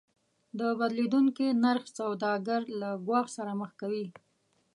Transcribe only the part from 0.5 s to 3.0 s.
د بدلیدونکي نرخ سوداګر له